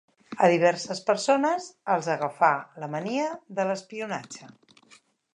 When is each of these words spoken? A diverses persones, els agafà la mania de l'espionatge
A 0.45 0.47
diverses 0.51 1.01
persones, 1.09 1.67
els 1.95 2.09
agafà 2.13 2.49
la 2.85 2.89
mania 2.93 3.27
de 3.59 3.67
l'espionatge 3.73 4.49